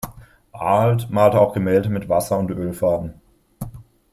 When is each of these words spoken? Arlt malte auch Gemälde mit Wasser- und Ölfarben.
Arlt 0.51 1.11
malte 1.11 1.39
auch 1.39 1.53
Gemälde 1.53 1.89
mit 1.89 2.09
Wasser- 2.09 2.39
und 2.39 2.49
Ölfarben. 2.49 3.21